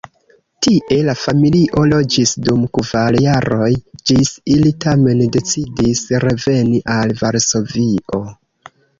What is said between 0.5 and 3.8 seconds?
Tie la familio loĝis dum kvar jaroj,